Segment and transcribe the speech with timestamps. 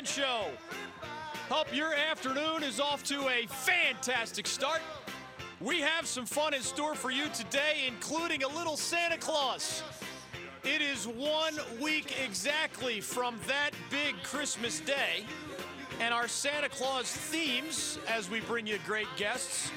[0.00, 0.46] Glenn Show.
[1.50, 4.80] Hope your afternoon is off to a fantastic start.
[5.60, 9.82] We have some fun in store for you today, including a little Santa Claus.
[10.64, 15.26] It is one week exactly from that big Christmas day,
[16.00, 19.70] and our Santa Claus themes as we bring you great guests,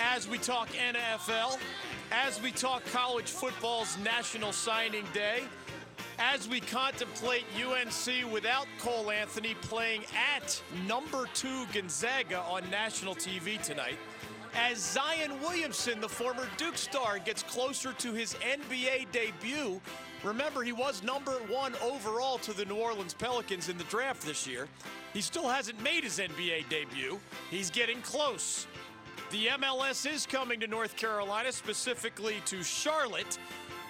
[0.00, 1.56] as we talk NFL,
[2.10, 5.42] as we talk college football's National Signing Day
[6.18, 10.02] as we contemplate UNC without Cole Anthony playing
[10.36, 13.96] at number two Gonzaga on national TV tonight.
[14.54, 19.80] As Zion Williamson, the former Duke star, gets closer to his NBA debut.
[20.24, 24.46] Remember, he was number one overall to the New Orleans Pelicans in the draft this
[24.46, 24.66] year.
[25.12, 27.20] He still hasn't made his NBA debut.
[27.50, 28.66] He's getting close.
[29.30, 33.38] The MLS is coming to North Carolina, specifically to Charlotte.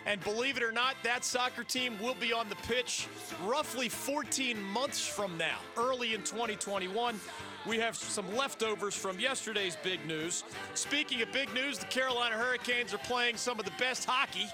[0.09, 3.07] And believe it or not, that soccer team will be on the pitch
[3.45, 7.21] roughly 14 months from now, early in 2021.
[7.67, 10.45] We have some leftovers from yesterday's big news.
[10.73, 14.47] Speaking of big news, the Carolina Hurricanes are playing some of the best hockey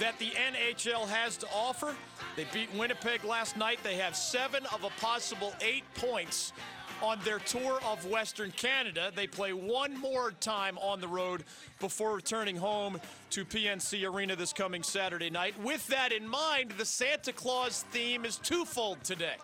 [0.00, 1.94] that the NHL has to offer.
[2.34, 3.80] They beat Winnipeg last night.
[3.82, 6.54] They have seven of a possible eight points
[7.02, 9.12] on their tour of Western Canada.
[9.14, 11.44] They play one more time on the road
[11.80, 15.54] before returning home to PNC Arena this coming Saturday night.
[15.62, 19.36] With that in mind, the Santa Claus theme is twofold today.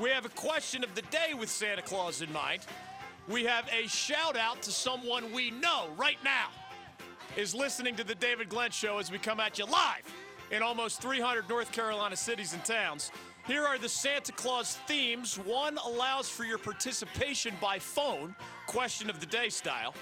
[0.00, 2.62] We have a question of the day with Santa Claus in mind.
[3.28, 6.48] We have a shout out to someone we know right now
[7.36, 10.02] is listening to the David Glenn Show as we come at you live
[10.50, 13.10] in almost 300 North Carolina cities and towns.
[13.48, 15.36] Here are the Santa Claus themes.
[15.36, 18.36] One allows for your participation by phone,
[18.66, 19.94] question of the day style.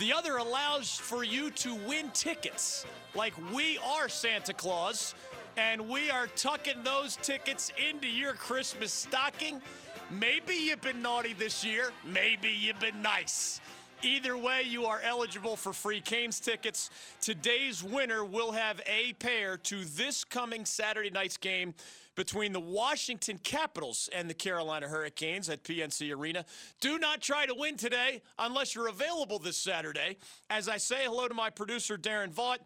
[0.00, 5.14] The other allows for you to win tickets, like we are Santa Claus,
[5.56, 9.62] and we are tucking those tickets into your Christmas stocking.
[10.10, 13.60] Maybe you've been naughty this year, maybe you've been nice.
[14.02, 16.90] Either way, you are eligible for free Canes tickets.
[17.20, 21.74] Today's winner will have a pair to this coming Saturday night's game
[22.18, 26.44] between the Washington Capitals and the Carolina Hurricanes at PNC Arena.
[26.80, 30.16] Do not try to win today unless you're available this Saturday.
[30.50, 32.58] As I say hello to my producer, Darren Vaught,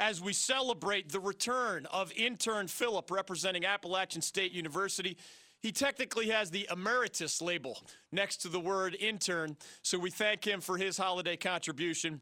[0.00, 5.16] as we celebrate the return of intern Philip representing Appalachian State University.
[5.60, 7.78] He technically has the emeritus label
[8.10, 12.20] next to the word intern, so we thank him for his holiday contribution.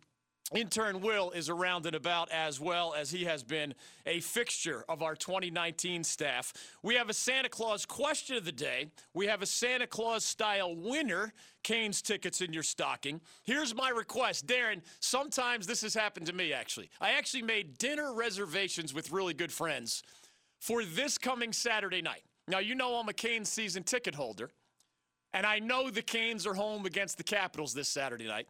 [0.52, 3.74] Intern Will is around and about as well as he has been
[4.04, 6.52] a fixture of our 2019 staff.
[6.82, 8.88] We have a Santa Claus question of the day.
[9.14, 11.32] We have a Santa Claus style winner,
[11.62, 13.22] Canes tickets in your stocking.
[13.42, 14.82] Here's my request, Darren.
[15.00, 16.90] Sometimes this has happened to me actually.
[17.00, 20.02] I actually made dinner reservations with really good friends
[20.60, 22.22] for this coming Saturday night.
[22.46, 24.50] Now, you know I'm a Canes season ticket holder,
[25.32, 28.46] and I know the Canes are home against the Capitals this Saturday night,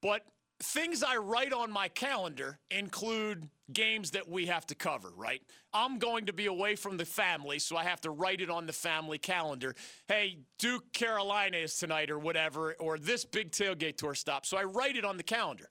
[0.00, 0.22] but
[0.62, 5.42] things I write on my calendar include games that we have to cover, right?
[5.72, 8.66] I'm going to be away from the family, so I have to write it on
[8.66, 9.74] the family calendar.
[10.08, 14.46] Hey, Duke Carolina is tonight or whatever, or this big tailgate tour stop.
[14.46, 15.68] So I write it on the calendar.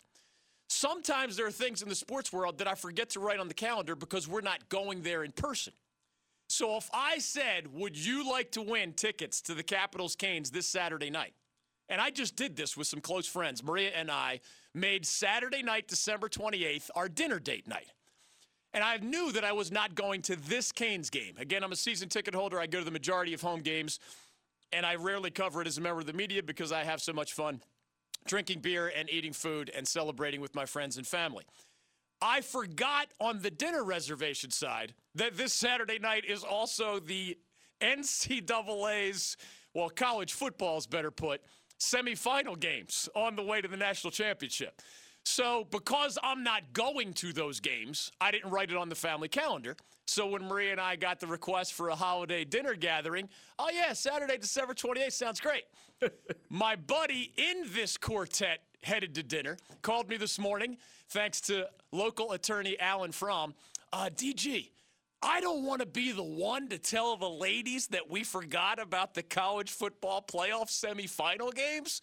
[0.67, 3.53] Sometimes there are things in the sports world that I forget to write on the
[3.53, 5.73] calendar because we're not going there in person.
[6.49, 10.67] So if I said, Would you like to win tickets to the Capitals Canes this
[10.67, 11.33] Saturday night?
[11.87, 13.63] And I just did this with some close friends.
[13.63, 14.39] Maria and I
[14.73, 17.91] made Saturday night, December 28th, our dinner date night.
[18.73, 21.35] And I knew that I was not going to this Canes game.
[21.37, 22.59] Again, I'm a season ticket holder.
[22.59, 23.99] I go to the majority of home games,
[24.71, 27.11] and I rarely cover it as a member of the media because I have so
[27.11, 27.61] much fun
[28.25, 31.45] drinking beer and eating food and celebrating with my friends and family.
[32.21, 37.37] I forgot on the dinner reservation side that this Saturday night is also the
[37.81, 39.37] NCAA's,
[39.73, 41.41] well, college football's better put,
[41.81, 44.81] semifinal games on the way to the national championship.
[45.23, 49.27] So, because I'm not going to those games, I didn't write it on the family
[49.27, 49.75] calendar.
[50.07, 53.29] So, when Maria and I got the request for a holiday dinner gathering,
[53.59, 55.63] oh, yeah, Saturday, December 28th sounds great.
[56.49, 60.77] My buddy in this quartet headed to dinner called me this morning,
[61.09, 63.53] thanks to local attorney Alan Fromm.
[63.93, 64.69] Uh, DG,
[65.23, 69.13] I don't want to be the one to tell the ladies that we forgot about
[69.13, 72.01] the college football playoff semifinal games.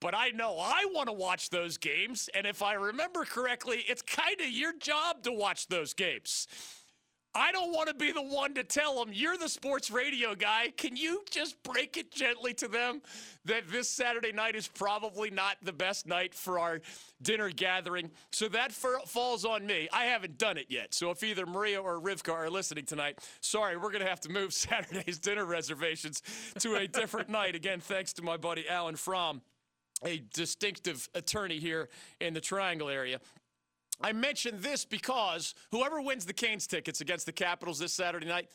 [0.00, 2.28] But I know I want to watch those games.
[2.34, 6.48] And if I remember correctly, it's kind of your job to watch those games.
[7.34, 10.72] I don't want to be the one to tell them, you're the sports radio guy.
[10.76, 13.02] Can you just break it gently to them
[13.44, 16.80] that this Saturday night is probably not the best night for our
[17.22, 18.10] dinner gathering?
[18.32, 19.88] So that falls on me.
[19.92, 20.92] I haven't done it yet.
[20.92, 24.28] So if either Maria or Rivka are listening tonight, sorry, we're going to have to
[24.28, 26.22] move Saturday's dinner reservations
[26.58, 27.54] to a different night.
[27.54, 29.42] Again, thanks to my buddy Alan Fromm
[30.04, 31.88] a distinctive attorney here
[32.20, 33.20] in the Triangle area.
[34.00, 38.48] I mention this because whoever wins the Canes tickets against the Capitals this Saturday night,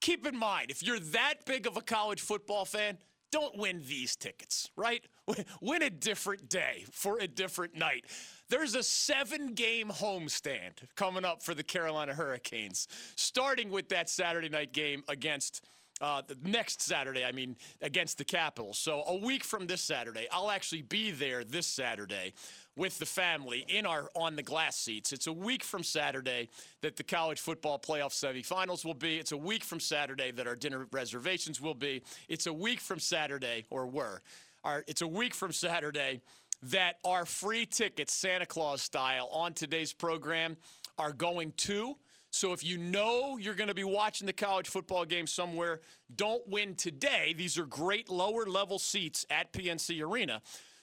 [0.00, 2.98] keep in mind, if you're that big of a college football fan,
[3.30, 5.04] don't win these tickets, right?
[5.60, 8.04] Win a different day for a different night.
[8.48, 14.48] There's a seven game homestand coming up for the Carolina Hurricanes, starting with that Saturday
[14.48, 15.64] night game against.
[16.02, 18.78] Uh, the next Saturday, I mean, against the Capitals.
[18.78, 22.32] So a week from this Saturday, I'll actually be there this Saturday
[22.76, 25.12] with the family in our on the glass seats.
[25.12, 26.48] It's a week from Saturday
[26.82, 29.16] that the college football playoff semifinals will be.
[29.18, 32.02] It's a week from Saturday that our dinner reservations will be.
[32.28, 34.22] It's a week from Saturday, or were.
[34.64, 36.20] Our, it's a week from Saturday
[36.64, 40.56] that our free tickets, Santa Claus style, on today's program
[40.98, 41.96] are going to.
[42.32, 45.80] So if you know you're going to be watching the college football game somewhere,
[46.14, 47.34] don't win today.
[47.36, 50.40] These are great lower level seats at PNC Arena.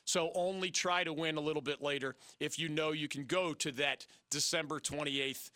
[0.07, 3.53] So only try to win a little bit later if you know you can go
[3.55, 5.51] to that December 28th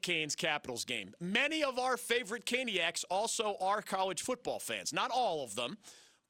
[0.00, 1.12] Canes Capitals game.
[1.20, 4.94] Many of our favorite Caniacs also are college football fans.
[4.94, 5.76] Not all of them,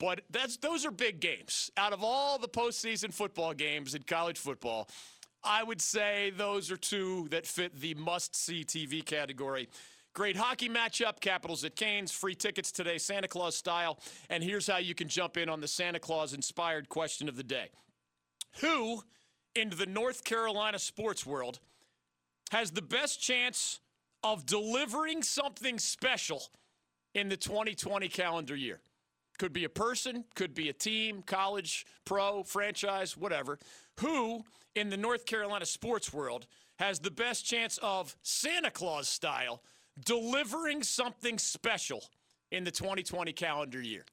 [0.00, 1.70] but that's those are big games.
[1.76, 4.88] Out of all the postseason football games in college football,
[5.44, 9.68] I would say those are two that fit the must see TV category.
[10.12, 12.10] Great hockey matchup, Capitals at Canes.
[12.10, 14.00] Free tickets today, Santa Claus style.
[14.28, 17.44] And here's how you can jump in on the Santa Claus inspired question of the
[17.44, 17.68] day
[18.60, 19.04] Who
[19.54, 21.60] in the North Carolina sports world
[22.50, 23.78] has the best chance
[24.24, 26.42] of delivering something special
[27.14, 28.80] in the 2020 calendar year?
[29.38, 33.60] Could be a person, could be a team, college, pro, franchise, whatever.
[34.00, 34.42] Who
[34.74, 36.48] in the North Carolina sports world
[36.80, 39.62] has the best chance of Santa Claus style?
[40.04, 42.02] Delivering something special
[42.50, 44.04] in the 2020 calendar year.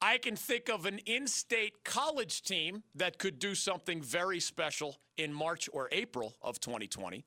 [0.00, 4.96] I can think of an in state college team that could do something very special
[5.16, 7.24] in March or April of 2020.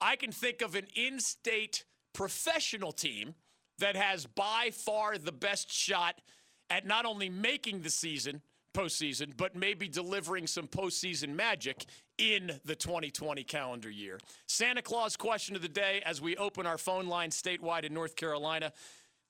[0.00, 3.34] I can think of an in state professional team
[3.78, 6.20] that has by far the best shot
[6.68, 8.42] at not only making the season,
[8.74, 11.86] postseason, but maybe delivering some postseason magic
[12.18, 14.18] in the 2020 calendar year.
[14.46, 18.16] Santa Claus question of the day as we open our phone line statewide in North
[18.16, 18.72] Carolina,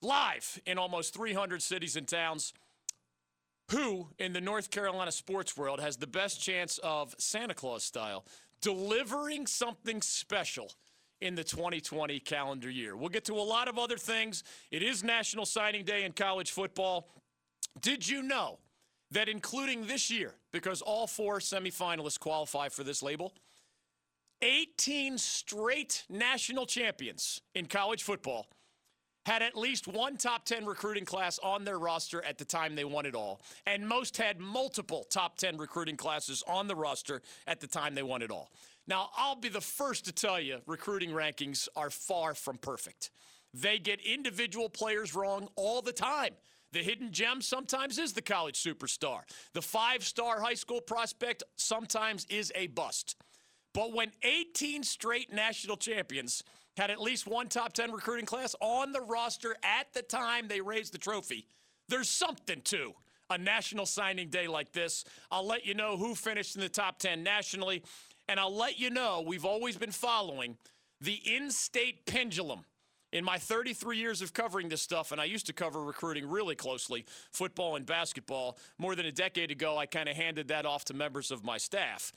[0.01, 2.53] live in almost 300 cities and towns.
[3.71, 8.25] Who in the North Carolina sports world has the best chance of Santa Claus style
[8.61, 10.71] delivering something special?
[11.21, 12.95] in the 2020 calendar year.
[12.95, 14.43] We'll get to a lot of other things.
[14.71, 17.09] It is National Signing Day in college football.
[17.81, 18.59] Did you know
[19.11, 23.33] that including this year, because all four semifinalists qualify for this label,
[24.41, 28.47] 18 straight national champions in college football
[29.25, 32.85] had at least one top 10 recruiting class on their roster at the time they
[32.85, 33.41] won it all.
[33.67, 38.03] And most had multiple top 10 recruiting classes on the roster at the time they
[38.03, 38.49] won it all.
[38.87, 43.11] Now, I'll be the first to tell you recruiting rankings are far from perfect.
[43.53, 46.33] They get individual players wrong all the time.
[46.71, 49.21] The hidden gem sometimes is the college superstar.
[49.53, 53.15] The five star high school prospect sometimes is a bust.
[53.73, 56.43] But when 18 straight national champions
[56.77, 60.61] had at least one top 10 recruiting class on the roster at the time they
[60.61, 61.47] raised the trophy,
[61.87, 62.93] there's something to
[63.29, 65.05] a national signing day like this.
[65.31, 67.83] I'll let you know who finished in the top 10 nationally,
[68.27, 70.57] and I'll let you know we've always been following
[71.01, 72.65] the in state pendulum
[73.11, 76.55] in my 33 years of covering this stuff, and I used to cover recruiting really
[76.55, 80.85] closely, football and basketball, more than a decade ago, I kind of handed that off
[80.85, 82.11] to members of my staff.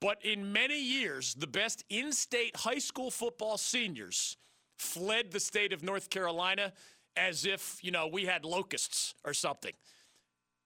[0.00, 4.36] But in many years, the best in state high school football seniors
[4.76, 6.72] fled the state of North Carolina
[7.16, 9.72] as if, you know, we had locusts or something.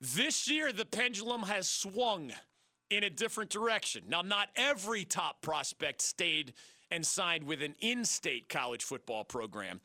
[0.01, 2.33] This year, the pendulum has swung
[2.91, 4.05] in a different direction.
[4.09, 6.55] Now, not every top prospect stayed
[6.91, 9.81] and signed with an in state college football program.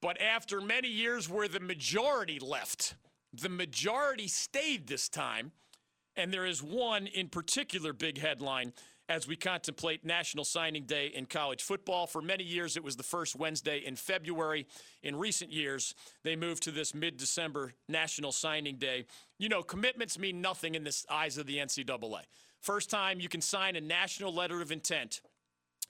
[0.00, 2.94] But after many years where the majority left,
[3.32, 5.52] the majority stayed this time.
[6.16, 8.72] And there is one in particular big headline
[9.08, 12.06] as we contemplate National Signing Day in college football.
[12.06, 14.66] For many years, it was the first Wednesday in February.
[15.02, 19.06] In recent years, they moved to this mid December National Signing Day.
[19.38, 22.22] You know, commitments mean nothing in the eyes of the NCAA.
[22.60, 25.20] First time you can sign a national letter of intent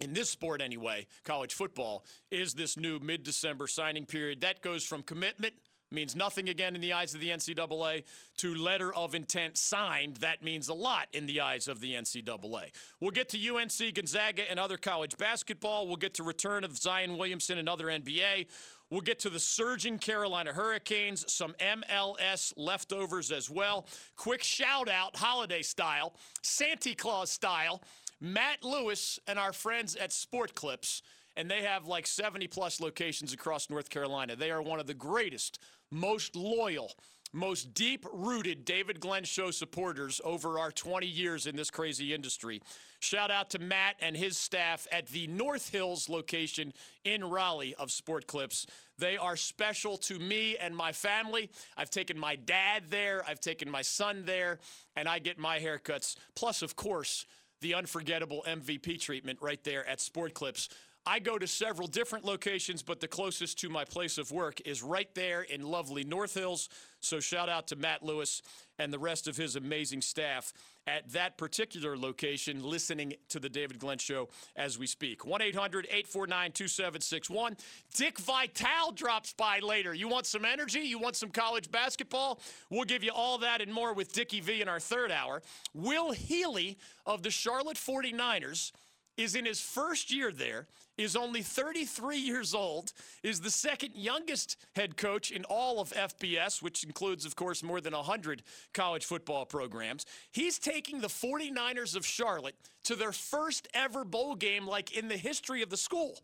[0.00, 4.40] in this sport anyway, college football, is this new mid December signing period.
[4.40, 5.54] That goes from commitment
[5.90, 8.04] means nothing again in the eyes of the NCAA
[8.38, 10.16] to letter of intent signed.
[10.16, 12.72] That means a lot in the eyes of the NCAA.
[13.00, 15.86] We'll get to UNC, Gonzaga, and other college basketball.
[15.86, 18.46] We'll get to return of Zion Williamson and other NBA.
[18.90, 23.86] We'll get to the surging Carolina Hurricanes, some MLS leftovers as well.
[24.16, 27.82] Quick shout out, holiday style, Santa Claus style,
[28.20, 31.02] Matt Lewis and our friends at Sport Clips
[31.38, 34.34] and they have like 70 plus locations across North Carolina.
[34.34, 35.60] They are one of the greatest
[35.90, 36.90] most loyal,
[37.32, 42.60] most deep rooted David Glenn Show supporters over our 20 years in this crazy industry.
[42.98, 46.72] Shout out to Matt and his staff at the North Hills location
[47.04, 48.66] in Raleigh of Sport Clips.
[48.98, 51.50] They are special to me and my family.
[51.76, 54.58] I've taken my dad there, I've taken my son there,
[54.96, 56.16] and I get my haircuts.
[56.34, 57.24] Plus, of course,
[57.60, 60.68] the unforgettable MVP treatment right there at Sport Clips.
[61.06, 64.82] I go to several different locations, but the closest to my place of work is
[64.82, 66.68] right there in lovely North Hills.
[67.00, 68.42] So shout out to Matt Lewis
[68.78, 70.52] and the rest of his amazing staff
[70.88, 75.26] at that particular location listening to the David Glenn Show as we speak.
[75.26, 77.56] 1 800 849 2761.
[77.94, 79.92] Dick Vitale drops by later.
[79.92, 80.80] You want some energy?
[80.80, 82.40] You want some college basketball?
[82.70, 85.42] We'll give you all that and more with Dickie V in our third hour.
[85.74, 88.72] Will Healy of the Charlotte 49ers
[89.18, 94.56] is in his first year there is only 33 years old, is the second youngest
[94.74, 99.44] head coach in all of FBS, which includes, of course, more than 100 college football
[99.44, 100.06] programs.
[100.30, 105.16] He's taking the 49ers of Charlotte to their first ever bowl game, like in the
[105.16, 106.18] history of the school.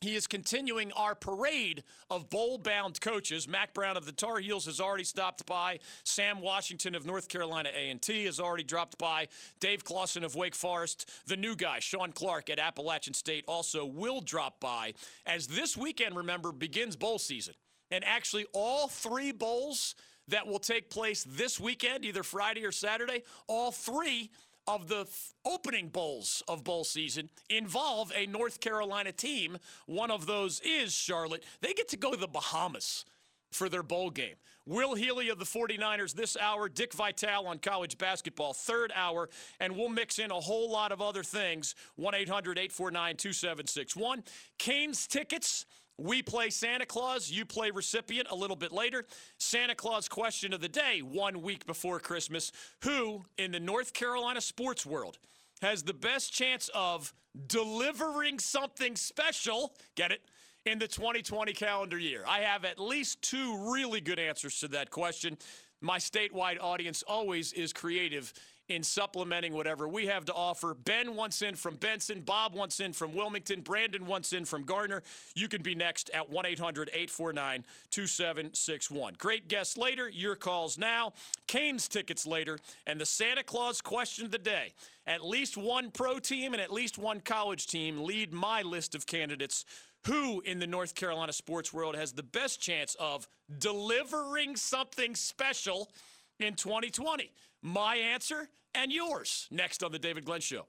[0.00, 3.46] He is continuing our parade of bowl bound coaches.
[3.46, 5.78] Mack Brown of the Tar Heels has already stopped by.
[6.04, 9.28] Sam Washington of North Carolina A&T has already dropped by.
[9.60, 11.10] Dave Clawson of Wake Forest.
[11.26, 14.94] The new guy, Sean Clark at Appalachian State, also will drop by.
[15.26, 17.52] As this weekend, remember, begins bowl season.
[17.90, 19.94] And actually, all three bowls
[20.28, 24.30] that will take place this weekend, either Friday or Saturday, all three
[24.66, 29.58] of the f- opening bowls of bowl season involve a North Carolina team.
[29.86, 31.44] One of those is Charlotte.
[31.60, 33.04] They get to go to the Bahamas
[33.50, 34.36] for their bowl game.
[34.66, 39.76] Will Healy of the 49ers this hour, Dick Vitale on college basketball, third hour, and
[39.76, 41.74] we'll mix in a whole lot of other things.
[41.96, 44.22] 1 800 849 2761.
[44.58, 45.66] Canes tickets
[46.00, 49.04] we play Santa Claus, you play recipient a little bit later.
[49.38, 52.52] Santa Claus question of the day, one week before Christmas.
[52.84, 55.18] Who in the North Carolina sports world
[55.60, 57.12] has the best chance of
[57.46, 59.74] delivering something special?
[59.94, 60.22] Get it?
[60.66, 62.24] In the 2020 calendar year.
[62.26, 65.38] I have at least two really good answers to that question.
[65.80, 68.32] My statewide audience always is creative
[68.70, 70.74] in supplementing whatever we have to offer.
[70.74, 72.20] Ben wants in from Benson.
[72.20, 73.62] Bob wants in from Wilmington.
[73.62, 75.02] Brandon wants in from Gardner.
[75.34, 79.14] You can be next at 1 800 849 2761.
[79.18, 80.08] Great guests later.
[80.08, 81.12] Your calls now.
[81.48, 82.58] Canes tickets later.
[82.86, 84.72] And the Santa Claus question of the day.
[85.04, 89.04] At least one pro team and at least one college team lead my list of
[89.04, 89.64] candidates.
[90.06, 93.26] Who in the North Carolina sports world has the best chance of
[93.58, 95.90] delivering something special
[96.38, 97.32] in 2020?
[97.62, 100.66] My answer and yours next on The David Glenn Show.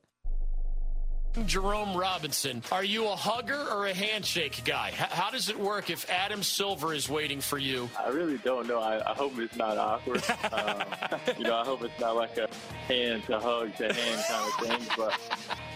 [1.45, 4.89] Jerome Robinson, are you a hugger or a handshake guy?
[4.89, 7.89] H- how does it work if Adam Silver is waiting for you?
[7.97, 8.81] I really don't know.
[8.81, 10.21] I, I hope it's not awkward.
[10.51, 10.83] um,
[11.37, 12.49] you know, I hope it's not like a
[12.87, 14.93] hand to hug to hand kind of thing.
[14.97, 15.17] But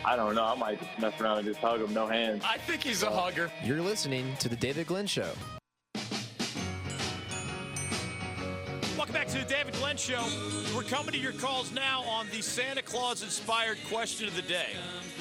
[0.03, 0.43] I don't know.
[0.43, 2.43] I might just mess around and just hug him, no hands.
[2.45, 3.50] I think he's a hugger.
[3.63, 5.31] You're listening to The David Glenn Show.
[9.47, 10.23] The David Glenn Show.
[10.75, 14.69] We're coming to your calls now on the Santa Claus inspired question of the day.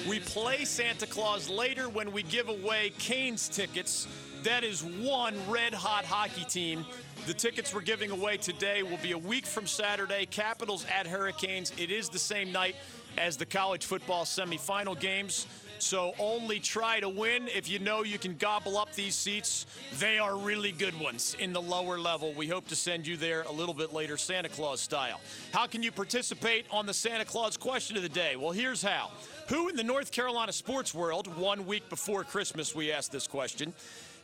[0.08, 4.06] We play Santa Claus later when we give away Canes tickets.
[4.42, 6.84] That is one red hot hockey team.
[7.26, 10.26] The tickets we're giving away today will be a week from Saturday.
[10.26, 11.72] Capitals at Hurricanes.
[11.76, 12.76] It is the same night
[13.18, 15.46] as the college football semifinal games.
[15.84, 19.66] So only try to win if you know you can gobble up these seats.
[19.98, 22.32] They are really good ones in the lower level.
[22.32, 25.20] We hope to send you there a little bit later, Santa Claus style.
[25.52, 28.34] How can you participate on the Santa Claus question of the day?
[28.34, 29.10] Well, here's how.
[29.50, 33.74] Who in the North Carolina sports world, one week before Christmas, we asked this question,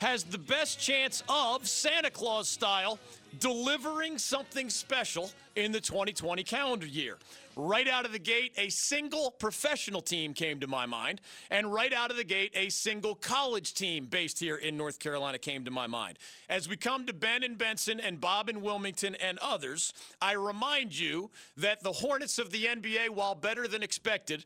[0.01, 2.99] has the best chance of Santa Claus style
[3.39, 7.19] delivering something special in the 2020 calendar year?
[7.57, 11.21] Right out of the gate, a single professional team came to my mind.
[11.51, 15.39] And right out of the gate, a single college team based here in North Carolina
[15.39, 16.19] came to my mind.
[16.49, 20.99] As we come to Ben and Benson and Bob and Wilmington and others, I remind
[20.99, 24.45] you that the Hornets of the NBA, while better than expected,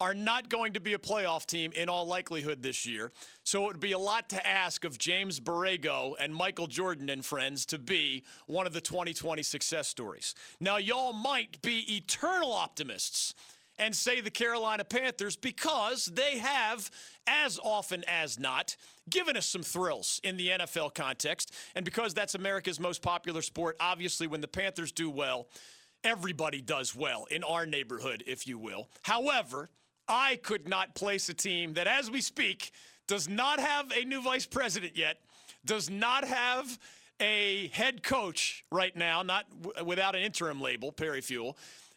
[0.00, 3.12] are not going to be a playoff team in all likelihood this year.
[3.44, 7.24] So it would be a lot to ask of James Borrego and Michael Jordan and
[7.24, 10.34] friends to be one of the 2020 success stories.
[10.58, 13.34] Now, y'all might be eternal optimists
[13.78, 16.90] and say the Carolina Panthers because they have,
[17.26, 18.76] as often as not,
[19.08, 21.54] given us some thrills in the NFL context.
[21.74, 25.48] And because that's America's most popular sport, obviously, when the Panthers do well,
[26.04, 28.88] everybody does well in our neighborhood, if you will.
[29.02, 29.70] However,
[30.10, 32.72] I could not place a team that, as we speak,
[33.06, 35.18] does not have a new vice president yet,
[35.64, 36.78] does not have
[37.20, 41.56] a head coach right now, not w- without an interim label, Perry Fewell,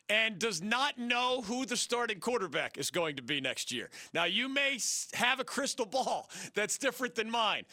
[0.10, 3.90] and does not know who the starting quarterback is going to be next year.
[4.14, 4.78] Now, you may
[5.14, 7.64] have a crystal ball that's different than mine.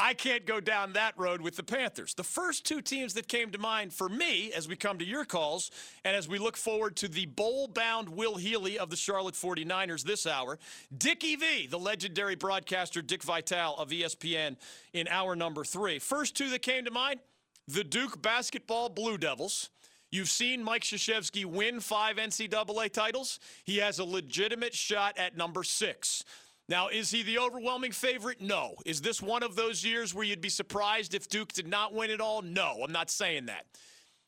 [0.00, 2.14] I can't go down that road with the Panthers.
[2.14, 5.24] The first two teams that came to mind for me as we come to your
[5.24, 5.70] calls
[6.04, 10.02] and as we look forward to the bowl bound Will Healy of the Charlotte 49ers
[10.02, 10.58] this hour,
[10.96, 14.56] Dickie V, the legendary broadcaster Dick Vitale of ESPN
[14.92, 15.98] in hour number three.
[16.00, 17.20] First two that came to mind
[17.68, 19.70] the Duke basketball Blue Devils.
[20.10, 23.40] You've seen Mike Krzyzewski win five NCAA titles.
[23.64, 26.24] He has a legitimate shot at number six.
[26.68, 28.40] Now, is he the overwhelming favorite?
[28.40, 28.74] No.
[28.86, 32.10] Is this one of those years where you'd be surprised if Duke did not win
[32.10, 32.42] it all?
[32.42, 33.66] No, I'm not saying that.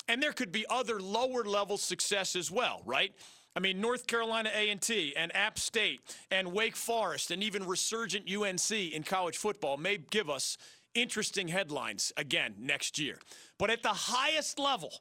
[0.09, 3.13] And there could be other lower level success as well, right?
[3.57, 6.01] I mean, North Carolina A&T and App State
[6.31, 10.59] and Wake Forest and even resurgent UNC in college football may give us
[10.95, 13.19] interesting headlines again next year.
[13.59, 14.93] But at the highest level,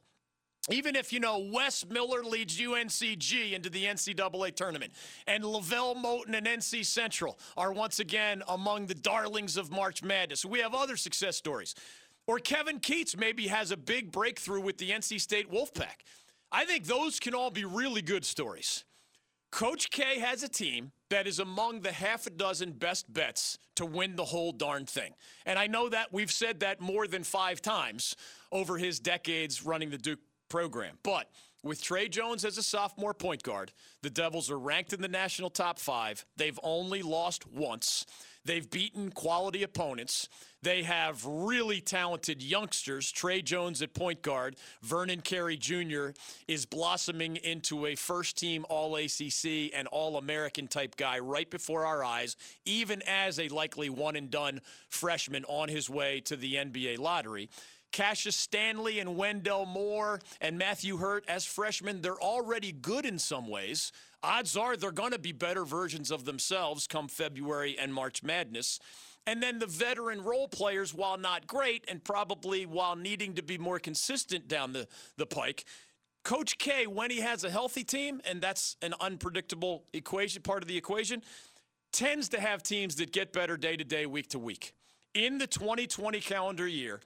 [0.70, 4.92] even if, you know, Wes Miller leads UNCG into the NCAA tournament
[5.26, 10.44] and LeVelle Moton and NC Central are once again among the darlings of March Madness,
[10.44, 11.74] we have other success stories.
[12.26, 16.02] Or Kevin Keatts maybe has a big breakthrough with the NC State Wolfpack.
[16.50, 18.84] I think those can all be really good stories.
[19.50, 23.86] Coach K has a team that is among the half a dozen best bets to
[23.86, 25.12] win the whole darn thing.
[25.46, 28.16] And I know that we've said that more than five times
[28.50, 30.18] over his decades running the Duke
[30.54, 30.96] program.
[31.02, 31.28] But
[31.64, 35.50] with Tre Jones as a sophomore point guard, the Devils are ranked in the national
[35.50, 36.24] top five.
[36.36, 38.06] They've only lost once.
[38.44, 40.28] They've beaten quality opponents.
[40.62, 43.10] They have really talented youngsters.
[43.10, 44.54] Tre Jones at point guard.
[44.80, 46.10] Vernon Carey Jr.
[46.46, 51.84] is blossoming into a first team All ACC and All American type guy right before
[51.84, 56.54] our eyes, even as a likely one and done freshman on his way to the
[56.54, 57.48] NBA lottery.
[57.94, 63.46] Cassius Stanley and Wendell Moore and Matthew Hurt as freshmen, they're already good in some
[63.46, 63.92] ways.
[64.20, 68.80] Odds are they're going to be better versions of themselves come February and March Madness.
[69.28, 73.58] And then the veteran role players, while not great and probably while needing to be
[73.58, 75.64] more consistent down the, the pike,
[76.24, 80.68] Coach K, when he has a healthy team, and that's an unpredictable equation, part of
[80.68, 81.22] the equation,
[81.92, 84.74] tends to have teams that get better day to day, week to week.
[85.14, 87.00] In the 2020 calendar year,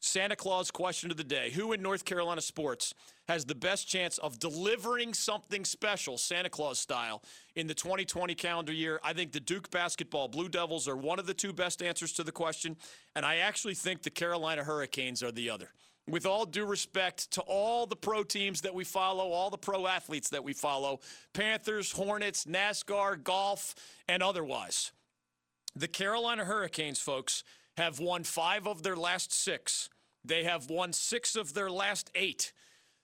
[0.00, 2.94] Santa Claus question of the day Who in North Carolina sports
[3.28, 7.22] has the best chance of delivering something special, Santa Claus style,
[7.54, 8.98] in the 2020 calendar year?
[9.04, 12.24] I think the Duke basketball Blue Devils are one of the two best answers to
[12.24, 12.76] the question,
[13.14, 15.68] and I actually think the Carolina Hurricanes are the other.
[16.08, 19.86] With all due respect to all the pro teams that we follow, all the pro
[19.86, 21.00] athletes that we follow
[21.34, 23.74] Panthers, Hornets, NASCAR, golf,
[24.08, 24.92] and otherwise.
[25.76, 27.44] The Carolina Hurricanes, folks,
[27.80, 29.88] have won five of their last six.
[30.24, 32.52] They have won six of their last eight.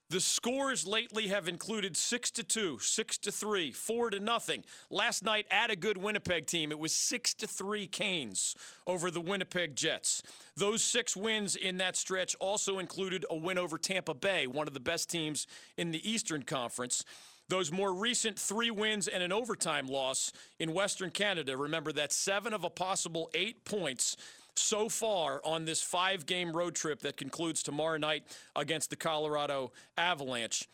[0.08, 4.64] The scores lately have included six to two, six to three, four to nothing.
[4.88, 8.54] Last night at a good Winnipeg team, it was six to three Canes
[8.86, 10.22] over the Winnipeg Jets.
[10.56, 14.74] Those six wins in that stretch also included a win over Tampa Bay, one of
[14.74, 17.02] the best teams in the Eastern Conference.
[17.48, 22.52] Those more recent three wins and an overtime loss in Western Canada, remember that seven
[22.52, 24.16] of a possible eight points
[24.58, 29.72] so far on this five game road trip that concludes tomorrow night against the Colorado
[29.96, 30.68] Avalanche.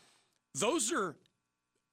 [0.55, 1.15] Those are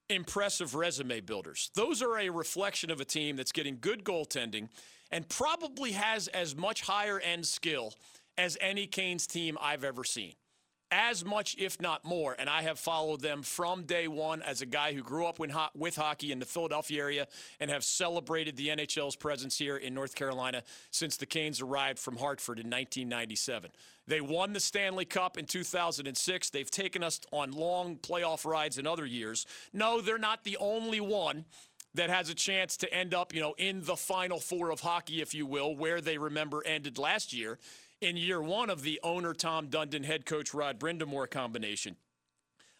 [0.09, 1.71] impressive resume builders.
[1.75, 4.69] Those are a reflection of a team that's getting good goaltending
[5.11, 7.93] and probably has as much higher end skill
[8.37, 10.33] as any Canes team I've ever seen
[10.91, 12.35] as much, if not more.
[12.37, 15.95] And I have followed them from day one as a guy who grew up with
[15.95, 17.27] hockey in the Philadelphia area
[17.59, 22.17] and have celebrated the NHL's presence here in North Carolina since the Canes arrived from
[22.17, 23.71] Hartford in 1997.
[24.07, 26.49] They won the Stanley Cup in 2006.
[26.49, 29.45] They've taken us on long playoff rides in other years.
[29.71, 31.45] No, they're not the only one
[31.93, 35.21] that has a chance to end up, you know, in the final four of hockey,
[35.21, 37.59] if you will, where they remember ended last year
[38.01, 41.95] in year one of the owner Tom Dundon, head coach Rod Brind'Amour combination.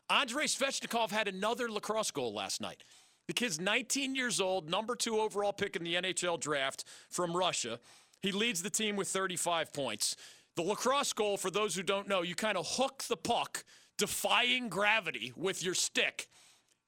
[0.10, 2.84] Andrei Svechnikov had another lacrosse goal last night.
[3.28, 7.80] The kid's 19 years old, number two overall pick in the NHL draft from Russia.
[8.22, 10.16] He leads the team with 35 points.
[10.56, 13.64] The lacrosse goal, for those who don't know, you kind of hook the puck,
[13.98, 16.28] defying gravity with your stick.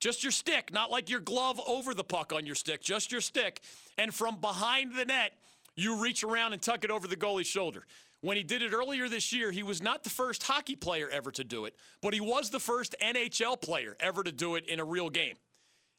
[0.01, 3.21] Just your stick, not like your glove over the puck on your stick, just your
[3.21, 3.61] stick.
[3.97, 5.31] And from behind the net,
[5.77, 7.85] you reach around and tuck it over the goalie's shoulder.
[8.23, 11.29] When he did it earlier this year, he was not the first hockey player ever
[11.31, 14.79] to do it, but he was the first NHL player ever to do it in
[14.79, 15.35] a real game.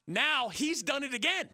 [0.09, 1.51] Now he's done it again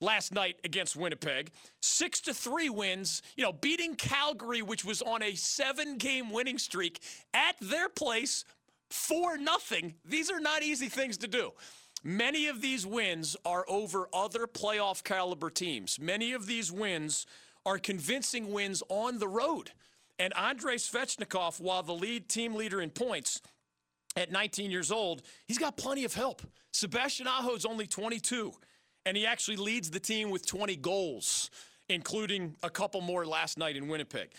[0.00, 1.50] last night against Winnipeg.
[1.82, 6.56] Six to three wins, you know, beating Calgary, which was on a seven game winning
[6.56, 7.02] streak
[7.34, 8.46] at their place
[8.88, 9.96] for nothing.
[10.06, 11.52] These are not easy things to do.
[12.02, 16.00] Many of these wins are over other playoff caliber teams.
[16.00, 17.26] Many of these wins
[17.66, 19.72] are convincing wins on the road.
[20.18, 23.40] And Andrei Svechnikov, while the lead team leader in points
[24.16, 26.42] at 19 years old, he's got plenty of help.
[26.72, 28.52] Sebastian Aho is only 22,
[29.06, 31.50] and he actually leads the team with 20 goals,
[31.88, 34.30] including a couple more last night in Winnipeg.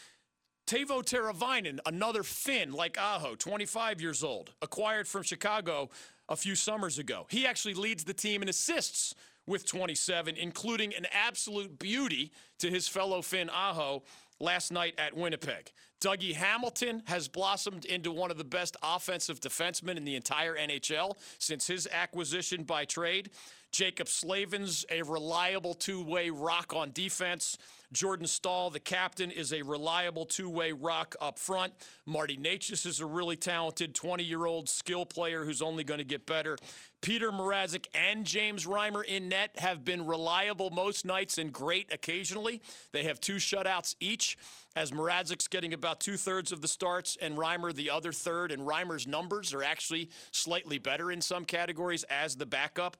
[0.68, 5.90] Teuvo Teravainen, another Finn like Aho, 25 years old, acquired from Chicago
[6.28, 7.28] a few summers ago.
[7.30, 9.14] He actually leads the team in assists
[9.46, 14.04] with 27, including an absolute beauty to his fellow Finn Aho
[14.40, 15.72] last night at Winnipeg.
[16.02, 21.16] Dougie Hamilton has blossomed into one of the best offensive defensemen in the entire NHL
[21.40, 23.32] since his acquisition by trade.
[23.72, 27.58] Jaccob Slavin's a reliable two way rock on defense.
[27.92, 31.74] Jordan Staal, the captain, is a reliable two way rock up front.
[32.06, 36.06] Marty Necas is a really talented 20 year old skill player who's only going to
[36.06, 36.58] get better.
[37.06, 42.64] Peter Mrazek and James Reimer in net have been reliable most nights and great occasionally.
[42.94, 44.40] They have two shutouts each
[44.76, 48.52] as Mrazek's getting about two thirds of the starts and Reimer the other third.
[48.52, 52.98] And Reimer's numbers are actually slightly better in some categories as the backup.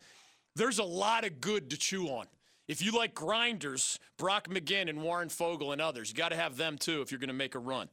[0.56, 2.28] There's a lot of good to chew on.
[2.68, 6.58] If you like grinders, Brock McGinn and Warren Foegele and others, you got to have
[6.58, 7.90] them too if you're going to make a run.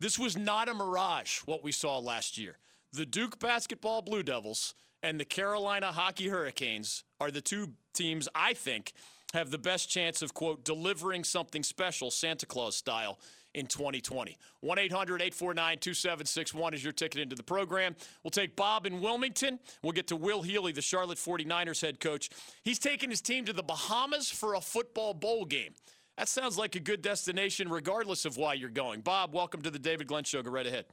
[0.00, 2.58] This was not a mirage, what we saw last year.
[2.92, 8.54] The Duke basketball Blue Devils and the Carolina Hockey Hurricanes are the two teams I
[8.54, 8.94] think
[9.34, 13.18] have the best chance of, quote, delivering something special, Santa Claus style,
[13.52, 14.38] in 2020.
[14.60, 17.94] 1 800 849 2761 is your ticket into the program.
[18.22, 19.60] We'll take Bob in Wilmington.
[19.82, 22.30] We'll get to Will Healy, the Charlotte 49ers head coach.
[22.62, 25.74] He's taking his team to the Bahamas for a football bowl game.
[26.16, 29.02] That sounds like a good destination, regardless of why you're going.
[29.02, 30.42] Bob, welcome to the David Glenn Show.
[30.42, 30.86] Go right ahead.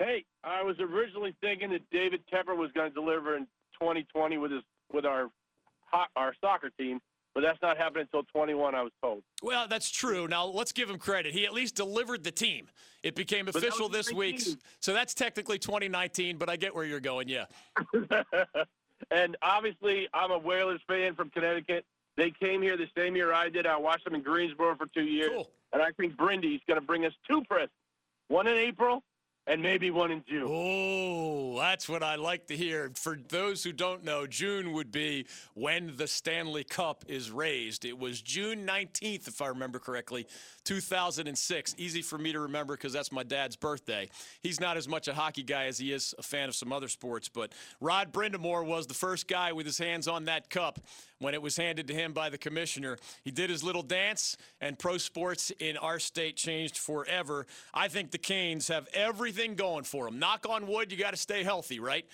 [0.00, 3.42] Hey, I was originally thinking that David Tepper was going to deliver in
[3.80, 5.28] 2020 with his with our
[6.16, 7.00] our soccer team
[7.34, 9.22] but that's not happening until 21, I was told.
[9.42, 10.26] Well, that's true.
[10.26, 11.32] Now, let's give him credit.
[11.32, 12.66] He at least delivered the team.
[13.02, 14.42] It became official this week.
[14.80, 17.44] So that's technically 2019, but I get where you're going, yeah.
[19.10, 21.84] and obviously, I'm a Whalers fan from Connecticut.
[22.16, 23.66] They came here the same year I did.
[23.66, 25.30] I watched them in Greensboro for two years.
[25.32, 25.50] Cool.
[25.72, 27.72] And I think Brindy's going to bring us two presents
[28.28, 29.02] one in April
[29.50, 30.46] and maybe one in June.
[30.48, 32.92] Oh, that's what I like to hear.
[32.94, 37.84] For those who don't know, June would be when the Stanley Cup is raised.
[37.84, 40.28] It was June 19th, if I remember correctly,
[40.64, 41.74] 2006.
[41.78, 44.08] Easy for me to remember because that's my dad's birthday.
[44.40, 46.88] He's not as much a hockey guy as he is a fan of some other
[46.88, 50.78] sports, but Rod Brind'Amour was the first guy with his hands on that cup
[51.20, 52.98] when it was handed to him by the commissioner.
[53.22, 57.46] He did his little dance, and pro sports in our state changed forever.
[57.72, 60.18] I think the Canes have everything going for them.
[60.18, 62.06] Knock on wood, you got to stay healthy, right?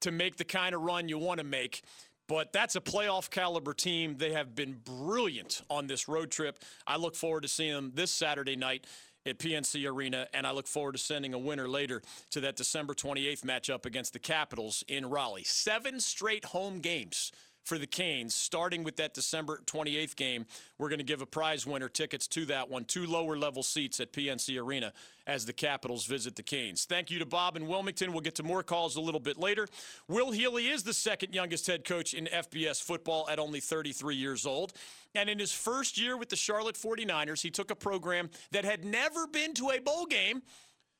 [0.00, 1.82] To make the kind of run you want to make.
[2.28, 4.16] But that's a playoff caliber team.
[4.16, 6.58] They have been brilliant on this road trip.
[6.86, 8.84] I look forward to seeing them this Saturday night
[9.26, 12.94] at PNC Arena, and I look forward to sending a winner later to that December
[12.94, 15.44] 28th matchup against the Capitals in Raleigh.
[15.44, 17.32] Seven straight home games
[17.66, 20.46] for the Canes, starting with that December 28th game.
[20.78, 23.98] We're going to give a prize winner tickets to that one, two lower level seats
[23.98, 24.92] at PNC Arena
[25.26, 26.84] as the Capitals visit the Canes.
[26.84, 28.12] Thank you to Bob in Wilmington.
[28.12, 29.66] We'll get to more calls a little bit later.
[30.06, 34.46] Will Healy is the second youngest head coach in FBS football at only 33 years
[34.46, 34.72] old.
[35.16, 38.84] And in his first year with the Charlotte 49ers, he took a program that had
[38.84, 40.42] never been to a bowl game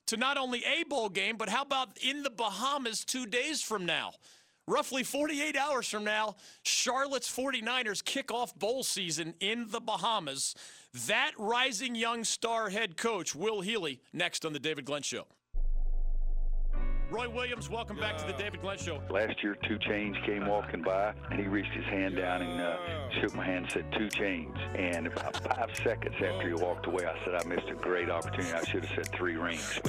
[0.06, 3.86] to not only a bowl game, but how about in the Bahamas two days from
[3.86, 4.12] now?
[4.68, 10.56] Roughly 48 hours from now, Charlotte's 49ers kick off bowl season in the Bahamas.
[11.06, 15.26] That rising young star head coach, Will Healy, next on The David Glenn Show.
[17.12, 19.00] Roy Williams, welcome back to the David Glenn Show.
[19.08, 22.76] Last year, 2 Chainz came walking by, and he reached his hand down and uh,
[23.20, 24.58] shook my hand and said, 2 Chainz.
[24.76, 28.52] And about five seconds after he walked away, I said, I missed a great opportunity.
[28.52, 29.80] I should have said three rings.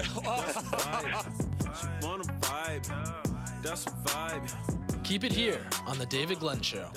[3.61, 5.03] That's a vibe.
[5.03, 6.89] Keep it here on the David Glenn Show.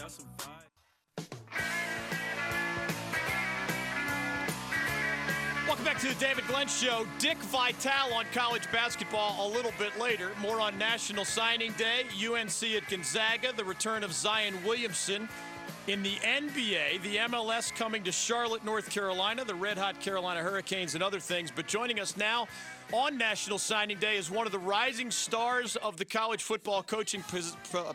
[5.67, 7.07] Welcome back to the David Glenn Show.
[7.19, 10.33] Dick Vitale on college basketball a little bit later.
[10.41, 15.29] More on National Signing Day, UNC at Gonzaga, the return of Zion Williamson.
[15.87, 20.95] In the NBA, the MLS coming to Charlotte, North Carolina, the red hot Carolina Hurricanes,
[20.95, 21.51] and other things.
[21.55, 22.49] But joining us now
[22.93, 27.23] on National Signing Day is one of the rising stars of the college football coaching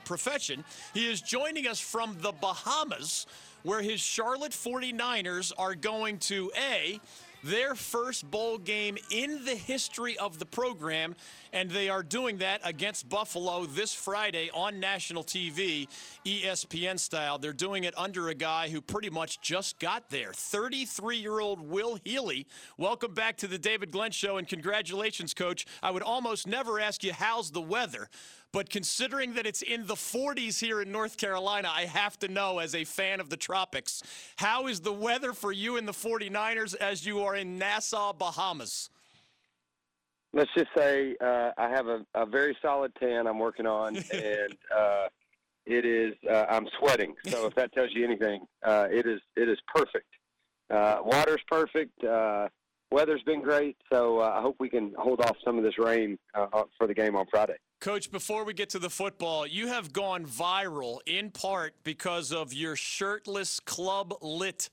[0.05, 0.63] profession.
[0.93, 3.27] He is joining us from the Bahamas,
[3.63, 6.99] where his Charlotte 49ers are going to A,
[7.45, 11.15] their first bowl game in the history of the program,
[11.53, 15.87] and they are doing that against Buffalo this Friday on national TV,
[16.25, 17.37] ESPN style.
[17.37, 21.61] They're doing it under a guy who pretty much just got there 33 year old
[21.61, 22.47] Will Healy.
[22.77, 25.67] Welcome back to the David Glenn Show, and congratulations, Coach.
[25.83, 28.09] I would almost never ask you, how's the weather?
[28.55, 32.59] But considering that it's in the 40s here in North Carolina, I have to know,
[32.59, 34.01] as a fan of the tropics,
[34.37, 38.89] how is the weather for you in the 49ers as you are in Nassau, Bahamas?
[40.31, 44.55] Let's just say uh, I have a, a, very solid tan I'm working on, and
[44.73, 45.07] uh,
[45.65, 47.13] it is uh, I'm sweating.
[47.27, 50.07] So if that tells you anything, uh, it is it is perfect.
[50.69, 52.01] Uh, water's perfect.
[52.05, 52.47] Uh,
[52.89, 56.87] weather's been great, so I hope we can hold off some of this rain for
[56.87, 57.57] the game on Friday.
[57.85, 62.51] Coach, before we get to the football, you have gone viral in part because of
[62.51, 64.71] your shirtless club lit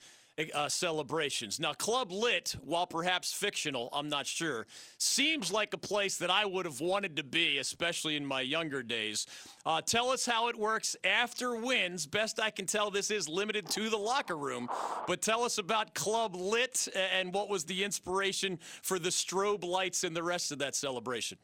[0.55, 1.61] uh, celebrations.
[1.61, 6.47] Now, Club Lit, while perhaps fictional, I'm not sure, seems like a place that I
[6.47, 9.27] would have wanted to be, especially in my younger days.
[9.67, 12.07] Uh, tell us how it works after wins.
[12.07, 14.71] Best I can tell, this is limited to the locker room,
[15.07, 20.03] but tell us about Club Lit and what was the inspiration for the strobe lights
[20.03, 21.37] and the rest of that celebration.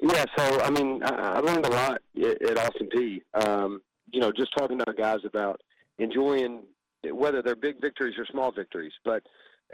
[0.00, 3.20] Yeah, so I mean, I, I learned a lot at, Austin Peay.
[3.34, 3.80] Um,
[4.10, 5.60] you know, just talking to our guys about
[5.98, 6.62] enjoying
[7.12, 9.22] whether they're big victories or small victories, but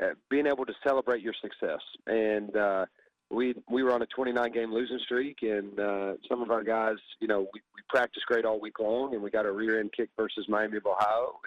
[0.02, 1.80] uh, being able to celebrate your success.
[2.06, 2.86] And uh,
[3.30, 6.96] we we were on a 29 game losing streak, and uh, some of our guys,
[7.20, 9.92] you know, we, we practiced great all week long, and we got a rear end
[9.96, 11.38] kick versus Miami of Ohio.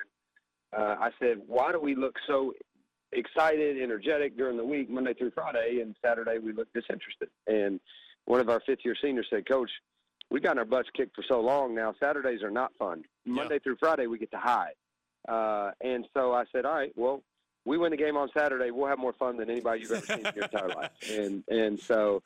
[0.74, 2.54] And uh, I said, why do we look so
[3.12, 7.30] excited, energetic during the week, Monday through Friday, and Saturday we look disinterested?
[7.48, 7.80] And
[8.28, 9.72] one of our fifth year seniors said, Coach,
[10.30, 11.94] we've gotten our butts kicked for so long now.
[12.00, 13.04] Saturdays are not fun.
[13.26, 13.60] Monday yeah.
[13.64, 14.76] through Friday, we get to hide.
[15.28, 17.24] Uh, and so I said, all right, well,
[17.66, 18.72] we win the game on Saturday.
[18.72, 20.92] We'll have more fun than anybody you've ever seen in your entire life.
[21.10, 22.22] And and so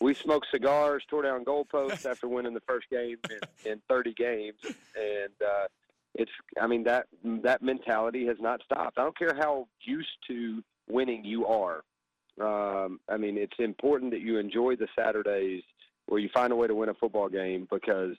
[0.00, 4.58] we smoked cigars, tore down goalposts after winning the first game in, in 30 games,
[4.64, 5.66] and uh,
[6.14, 8.98] it's I mean that that mentality has not stopped.
[8.98, 11.82] I don't care how used to winning you are.
[12.40, 15.62] Um, I mean, it's important that you enjoy the Saturdays
[16.06, 18.16] where you find a way to win a football game because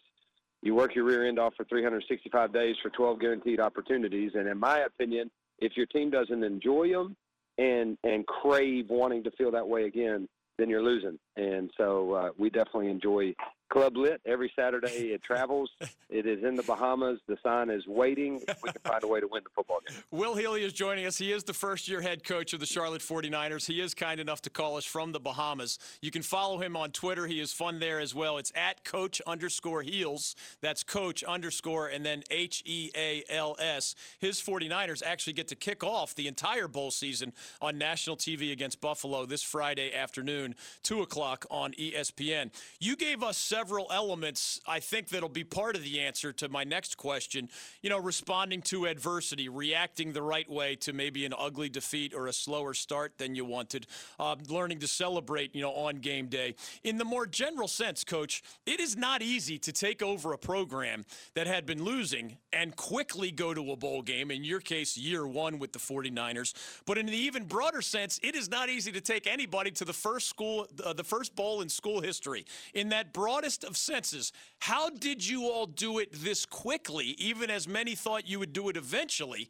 [0.62, 4.32] you work your rear end off for 365 days for 12 guaranteed opportunities.
[4.36, 7.16] And in my opinion, if your team doesn't enjoy them
[7.58, 10.28] and and crave wanting to feel that way again,
[10.58, 11.18] then you're losing.
[11.38, 13.36] And so uh, we definitely enjoy
[13.70, 15.12] Club Lit every Saturday.
[15.14, 15.70] It travels.
[16.10, 17.20] it is in the Bahamas.
[17.28, 18.42] The sign is waiting.
[18.64, 19.98] We can find a way to win the football game.
[20.12, 21.18] Will Healy is joining us.
[21.18, 23.68] He is the first year head coach of the Charlotte 49ers.
[23.68, 25.80] He is kind enough to call us from the Bahamas.
[26.02, 27.28] You can follow him on Twitter.
[27.28, 28.38] He is fun there as well.
[28.38, 30.36] It's at coach underscore heels.
[30.62, 33.96] That's coach underscore and then H E A L S.
[34.20, 38.82] His 49ers actually get to kick off the entire bowl season on national TV against
[38.82, 42.52] Buffalo this Friday afternoon, 2 o'clock on ESPN.
[42.80, 46.64] You gave us several elements, I think, that'll be part of the answer to my
[46.64, 47.50] next question.
[47.82, 52.28] You know, responding to adversity, reacting the right way to maybe an ugly defeat or
[52.28, 53.88] a slower start than you wanted,
[54.20, 56.56] uh, learning to celebrate, you know, on game day.
[56.84, 61.06] In the more general sense, coach, it is not easy to take over a program
[61.34, 65.28] that had been losing and quickly go to a bowl game, in your case, year
[65.28, 66.54] one with the 49ers.
[66.86, 69.94] But in the even broader sense, it is not easy to take anybody to the
[69.94, 72.46] first school, uh, the first bowl in school history.
[72.74, 77.68] In that broadest of senses, how did you all do it this quickly, even as
[77.68, 79.50] many thought you would do it eventually?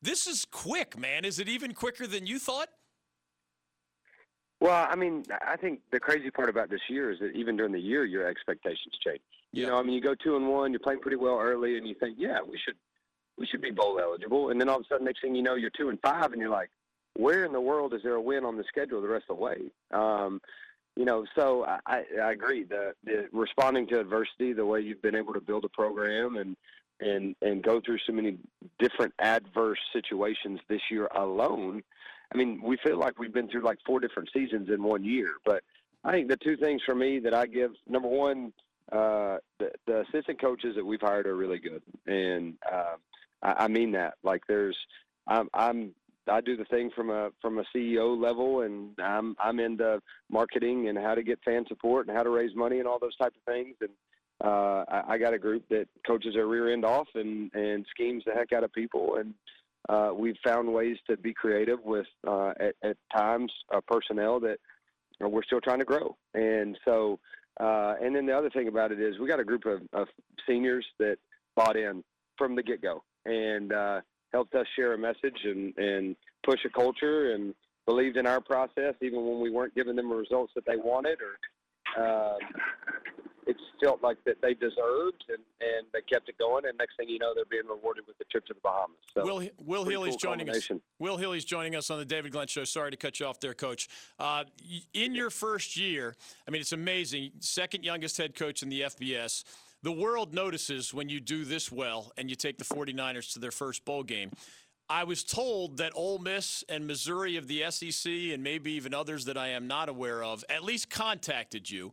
[0.00, 1.24] This is quick, man.
[1.24, 2.68] Is it even quicker than you thought?
[4.60, 7.72] Well, I mean, I think the crazy part about this year is that even during
[7.72, 9.20] the year, your expectations change.
[9.52, 9.62] Yeah.
[9.62, 11.86] You know, I mean, you go two and one, you're playing pretty well early, and
[11.86, 12.74] you think, yeah, we should,
[13.38, 15.54] we should be bowl eligible, and then all of a sudden, next thing you know,
[15.54, 16.70] you're two and five, and you're like,
[17.14, 19.42] where in the world is there a win on the schedule the rest of the
[19.42, 19.56] way?
[19.92, 20.40] Um,
[20.98, 22.64] you know, so I, I agree.
[22.64, 26.56] The, the responding to adversity, the way you've been able to build a program and
[27.00, 28.36] and and go through so many
[28.80, 31.84] different adverse situations this year alone.
[32.34, 35.34] I mean, we feel like we've been through like four different seasons in one year.
[35.44, 35.62] But
[36.02, 38.52] I think the two things for me that I give number one,
[38.90, 42.96] uh, the, the assistant coaches that we've hired are really good, and uh,
[43.40, 44.14] I, I mean that.
[44.24, 44.76] Like, there's,
[45.28, 45.94] I'm, I'm,
[46.30, 50.88] I do the thing from a from a CEO level, and I'm I'm into marketing
[50.88, 53.34] and how to get fan support and how to raise money and all those type
[53.34, 53.76] of things.
[53.80, 53.90] And
[54.44, 58.22] uh, I, I got a group that coaches their rear end off and and schemes
[58.26, 59.34] the heck out of people, and
[59.88, 64.58] uh, we've found ways to be creative with uh, at, at times uh, personnel that
[65.20, 66.16] we're still trying to grow.
[66.34, 67.18] And so
[67.60, 70.08] uh, and then the other thing about it is we got a group of, of
[70.46, 71.16] seniors that
[71.56, 72.04] bought in
[72.36, 74.00] from the get go and uh,
[74.32, 77.54] helped us share a message and, and push a culture and
[77.86, 81.18] believed in our process even when we weren't giving them the results that they wanted
[81.20, 81.38] or
[82.02, 82.34] uh,
[83.48, 86.66] it felt like that they deserved, and, and they kept it going.
[86.66, 88.96] And next thing you know, they're being rewarded with the trip to the Bahamas.
[89.14, 90.70] So Will Will Healy's cool joining us.
[90.98, 92.64] Will Healy's joining us on the David Glenn Show.
[92.64, 93.88] Sorry to cut you off there, Coach.
[94.18, 94.44] Uh,
[94.92, 96.14] in your first year,
[96.46, 97.32] I mean, it's amazing.
[97.40, 99.44] Second youngest head coach in the FBS.
[99.82, 103.50] The world notices when you do this well and you take the 49ers to their
[103.50, 104.30] first bowl game.
[104.90, 109.26] I was told that Ole Miss and Missouri of the SEC and maybe even others
[109.26, 111.92] that I am not aware of at least contacted you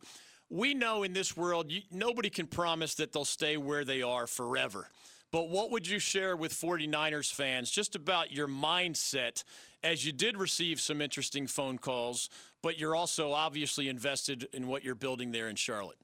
[0.50, 4.28] we know in this world, you, nobody can promise that they'll stay where they are
[4.28, 4.90] forever.
[5.32, 9.44] But what would you share with 49ers fans just about your mindset
[9.84, 12.30] as you did receive some interesting phone calls,
[12.62, 15.98] but you're also obviously invested in what you're building there in Charlotte?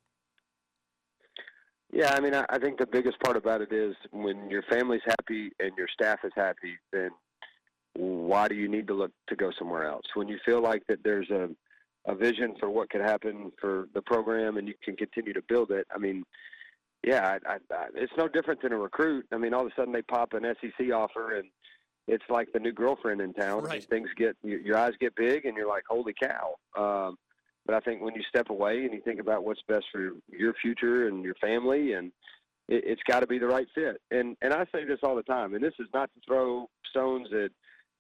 [1.92, 5.52] Yeah, I mean, I think the biggest part about it is when your family's happy
[5.60, 7.10] and your staff is happy, then
[7.94, 10.06] why do you need to look to go somewhere else?
[10.14, 11.50] When you feel like that there's a
[12.08, 15.72] a vision for what could happen for the program, and you can continue to build
[15.72, 15.86] it.
[15.94, 16.24] I mean,
[17.06, 19.26] yeah, I, I, I, it's no different than a recruit.
[19.32, 21.50] I mean, all of a sudden they pop an SEC offer, and
[22.08, 23.64] it's like the new girlfriend in town.
[23.64, 23.84] Right.
[23.84, 26.56] things get your, your eyes get big, and you're like, holy cow.
[26.78, 27.18] Um,
[27.66, 30.54] but I think when you step away and you think about what's best for your
[30.62, 32.12] future and your family, and
[32.68, 34.02] it, it's got to be the right fit.
[34.12, 37.30] And and I say this all the time, and this is not to throw stones
[37.34, 37.52] at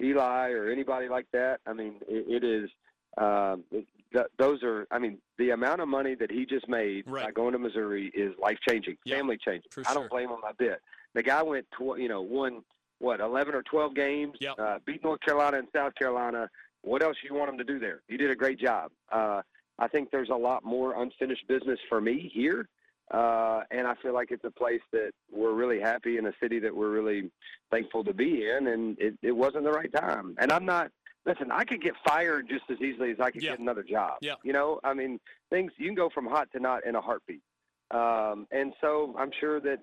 [0.03, 1.59] Eli or anybody like that.
[1.65, 2.69] I mean, it, it is
[3.17, 7.25] um, th- those are, I mean, the amount of money that he just made right.
[7.25, 9.69] by going to Missouri is life changing, yeah, family changing.
[9.87, 10.81] I don't blame him a bit.
[11.13, 12.63] The guy went, tw- you know, won
[12.99, 14.55] what, 11 or 12 games, yep.
[14.59, 16.49] uh, beat North Carolina and South Carolina.
[16.83, 18.01] What else you want him to do there?
[18.07, 18.91] He did a great job.
[19.11, 19.41] Uh,
[19.81, 22.69] I think there's a lot more unfinished business for me here.
[23.09, 26.59] Uh, and I feel like it's a place that we're really happy in a city
[26.59, 27.29] that we're really
[27.69, 28.67] thankful to be in.
[28.67, 30.35] And it, it wasn't the right time.
[30.37, 30.91] And I'm not,
[31.25, 33.51] listen, I could get fired just as easily as I could yeah.
[33.51, 34.19] get another job.
[34.21, 34.35] Yeah.
[34.43, 37.41] You know, I mean, things you can go from hot to not in a heartbeat.
[37.89, 39.79] Um, and so I'm sure that,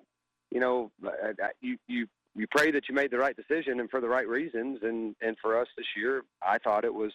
[0.49, 0.91] you know,
[1.61, 4.79] you you you pray that you made the right decision and for the right reasons.
[4.81, 7.11] And and for us this year, I thought it was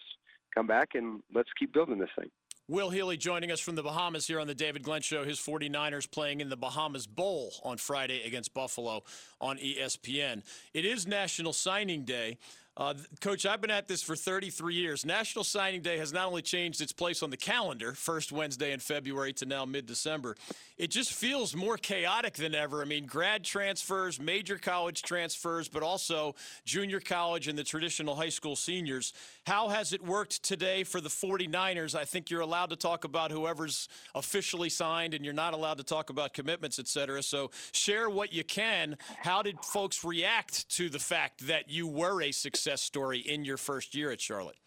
[0.55, 2.29] come back and let's keep building this thing.
[2.67, 5.23] Will Healy joining us from the Bahamas here on the David Glenn Show.
[5.23, 9.03] His 49ers playing in the Bahamas Bowl on Friday against Buffalo
[9.39, 10.41] on ESPN.
[10.73, 12.39] It is National Signing Day.
[12.77, 15.05] Uh, Coach, I've been at this for 33 years.
[15.05, 18.81] National Signing Day has not only changed its place on the calendar, first Wednesday in
[18.81, 20.35] February to now mid December,
[20.77, 22.81] it just feels more chaotic than ever.
[22.81, 26.35] I mean, grad transfers, major college transfers, but also
[26.65, 29.13] junior college and the traditional high school seniors.
[29.47, 31.95] How has it worked today for the 49ers?
[31.95, 35.85] I think you're allowed to talk about whoever's officially signed, and you're not allowed to
[35.85, 37.23] talk about commitments, et cetera.
[37.23, 38.97] So share what you can.
[39.21, 43.57] How did folks react to the fact that you were a success story in your
[43.57, 44.57] first year at Charlotte?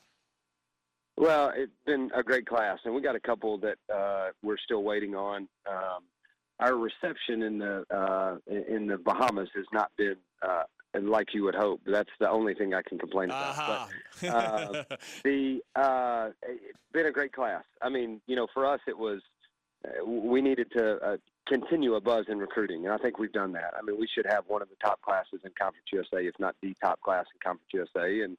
[1.16, 4.84] Well, it's been a great class, and we got a couple that uh, we're still
[4.84, 5.48] waiting on.
[5.68, 6.04] Um,
[6.60, 10.62] our reception in the uh, in the Bahamas has not been uh,
[11.02, 11.80] like you would hope.
[11.86, 13.58] That's the only thing I can complain about.
[13.58, 13.86] Uh-huh.
[14.20, 14.84] But, uh,
[15.24, 17.64] the uh, it's been a great class.
[17.82, 19.20] I mean, you know, for us, it was
[19.84, 21.16] uh, we needed to uh,
[21.48, 23.74] continue a buzz in recruiting, and I think we've done that.
[23.78, 26.54] I mean, we should have one of the top classes in Conference USA, if not
[26.62, 28.36] the top class in Conference USA, and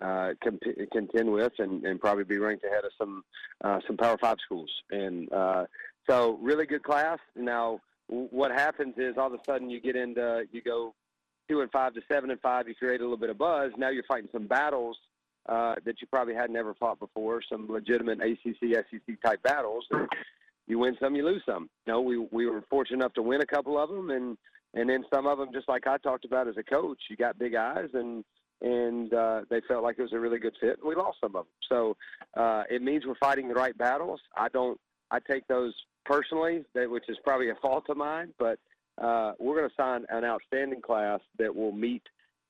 [0.00, 3.24] uh, comp- contend with and, and probably be ranked ahead of some
[3.62, 4.70] uh, some Power Five schools.
[4.90, 5.66] And uh,
[6.08, 7.18] so, really good class.
[7.36, 10.94] Now, w- what happens is all of a sudden you get into you go
[11.48, 12.68] two and five to seven and five.
[12.68, 13.72] You create a little bit of buzz.
[13.76, 14.96] Now you're fighting some battles
[15.48, 17.42] uh, that you probably had never fought before.
[17.48, 19.86] Some legitimate ACC, SEC type battles.
[20.66, 21.68] You win some, you lose some.
[21.86, 24.36] You know, we we were fortunate enough to win a couple of them, and
[24.74, 27.38] and then some of them, just like I talked about as a coach, you got
[27.38, 28.24] big eyes and
[28.60, 31.36] and uh, they felt like it was a really good fit, and we lost some
[31.36, 31.46] of them.
[31.68, 31.96] So
[32.34, 34.20] uh, it means we're fighting the right battles.
[34.36, 34.80] I don't.
[35.10, 38.58] I take those personally, which is probably a fault of mine, but
[38.98, 42.02] uh, we're going to sign an outstanding class that will meet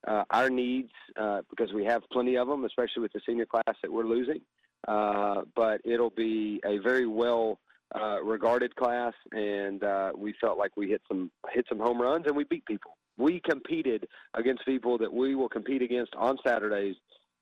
[0.07, 3.77] uh, our needs uh, because we have plenty of them, especially with the senior class
[3.83, 4.41] that we're losing.
[4.87, 7.59] Uh, but it'll be a very well
[7.95, 12.25] uh, regarded class, and uh, we felt like we hit some hit some home runs
[12.27, 12.97] and we beat people.
[13.17, 16.97] We competed against people that we will compete against on Saturdays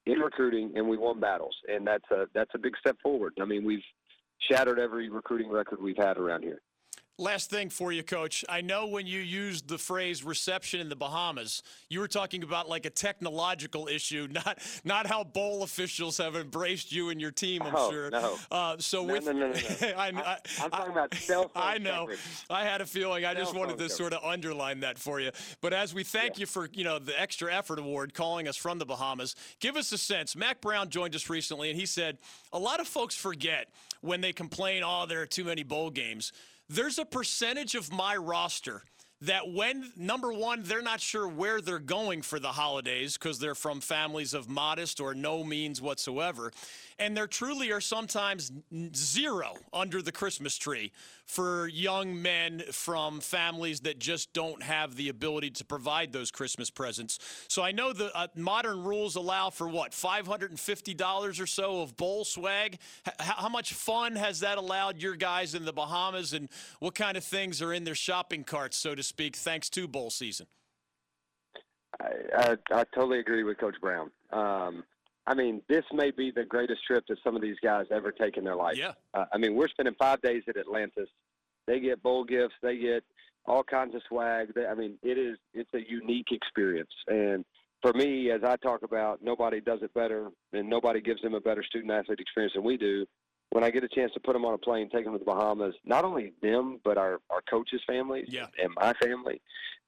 [0.07, 3.33] in recruiting, and we won battles, and that's a that's a big step forward.
[3.41, 3.85] I mean, we've
[4.51, 6.61] shattered every recruiting record we've had around here.
[7.19, 8.43] Last thing for you, Coach.
[8.49, 12.71] I know when you used the phrase reception in the Bahamas, you were talking about
[12.71, 17.63] like a technological issue, not not how bowl officials have embraced you and your team.
[17.63, 18.11] I'm oh, sure.
[18.11, 18.39] No.
[18.51, 19.89] Uh, so no, with, no, no, no, no.
[19.97, 22.01] I, am talking about cell phone I know.
[22.01, 22.21] coverage.
[22.49, 23.27] I had a feeling.
[23.27, 25.33] I Cell just wanted to sort of underline that for you.
[25.61, 26.41] But as we thank Yeah.
[26.41, 29.93] you for you know the extra effort award, calling us from the Bahamas, give us
[29.93, 30.35] a sense.
[30.35, 32.17] Mack Brown joined us recently, and he said
[32.55, 33.69] a lot of folks forget
[34.01, 36.33] when they complain, "Oh, there are too many bowl games."
[36.69, 38.83] There's a percentage of my roster
[39.23, 43.55] that when number one they're not sure where they're going for the holidays because they're
[43.55, 46.53] from families of modest or no means whatsoever
[46.99, 48.53] and there truly are sometimes
[48.95, 50.93] zero under the christmas tree
[51.25, 56.71] for young men from families that just don't have the ability to provide those christmas
[56.71, 57.19] presents.
[57.49, 62.25] So i know the uh, modern rules allow for what $550 or so of bowl
[62.25, 62.79] swag?
[63.07, 66.33] H- how much fun has that allowed your guys in the bahamas?
[66.33, 66.49] And
[66.81, 70.11] what kind of things are in their shopping carts so to speak thanks to bowl
[70.11, 70.47] season?
[72.01, 74.11] I, I, I totally agree with Coach Brown.
[74.33, 74.85] Um,
[75.27, 78.37] I mean, this may be the greatest trip that some of these guys ever take
[78.37, 78.77] in their life.
[78.77, 81.09] yeah Uh, I mean, we're spending five days at Atlantis.
[81.67, 82.55] They get bowl gifts.
[82.63, 83.05] They get
[83.47, 84.53] all kinds of swag.
[84.55, 86.91] They, I mean, it is it's a unique experience.
[87.07, 87.45] And
[87.83, 91.41] for me, as I talk about, nobody does it better, and nobody gives them a
[91.41, 93.07] better student athlete experience than we do.
[93.51, 95.25] When I get a chance to put them on a plane, take them to the
[95.25, 98.47] Bahamas, not only them but our our coaches' families Yeah.
[98.63, 99.41] and my family.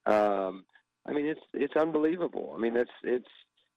[0.05, 0.65] Um,
[1.05, 2.53] I mean, it's it's unbelievable.
[2.55, 3.27] I mean, it's it's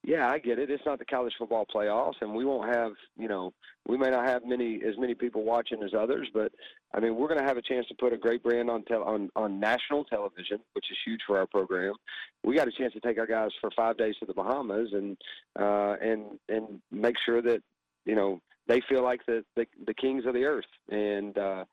[0.08, 0.70] yeah, I get it.
[0.70, 3.52] It's not the college football playoffs, and we won't have you know
[3.86, 6.50] we may not have many as many people watching as others, but
[6.94, 9.04] I mean we're going to have a chance to put a great brand on tel-
[9.04, 11.92] on on national television, which is huge for our program.
[12.42, 15.18] We got a chance to take our guys for five days to the Bahamas and
[15.60, 17.60] uh, and and make sure that
[18.06, 20.64] you know they feel like the the, the kings of the earth.
[20.88, 21.66] And uh,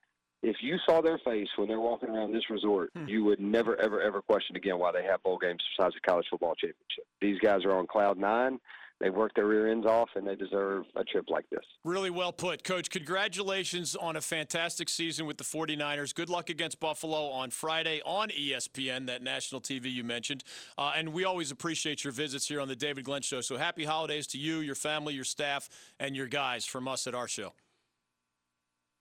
[0.48, 3.08] if you saw their face when they're walking around this resort, Hmm.
[3.08, 6.28] you would never ever ever question again why they have bowl games besides the college
[6.30, 7.06] football championship.
[7.22, 8.60] These guys are on cloud nine.
[9.02, 11.66] They work their rear ends off, and they deserve a trip like this.
[11.84, 12.90] Really well put, Coach.
[12.90, 16.16] Congratulations on a fantastic season with the 49ers.
[16.16, 20.46] Good luck against Buffalo on Friday on ESPN, that national TV you mentioned.
[20.78, 23.42] Uh, and we always appreciate your visits here on the David Glenn Show.
[23.42, 25.68] So happy holidays to you, your family, your staff,
[26.00, 27.52] and your guys from us at our show.